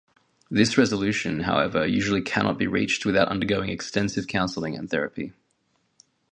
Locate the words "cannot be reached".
2.23-3.05